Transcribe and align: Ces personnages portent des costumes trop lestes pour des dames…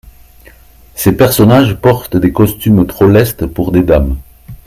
Ces 0.95 1.11
personnages 1.15 1.75
portent 1.75 2.17
des 2.17 2.31
costumes 2.33 2.87
trop 2.87 3.07
lestes 3.07 3.45
pour 3.45 3.71
des 3.71 3.83
dames… 3.83 4.17